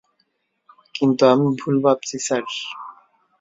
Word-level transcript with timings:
কিন্তু 0.95 1.23
আমি 1.25 1.47
ভুল 1.59 1.75
ভাবছি 1.85 2.17
স্যার। 2.19 2.43